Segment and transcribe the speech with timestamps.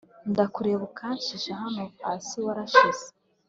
[0.31, 3.05] Ndakureba ukanshisha naho hasi warashize.